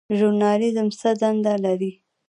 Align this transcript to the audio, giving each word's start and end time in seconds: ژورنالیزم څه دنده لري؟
ژورنالیزم 0.17 0.87
څه 0.99 1.09
دنده 1.21 1.53
لري؟ 1.65 1.91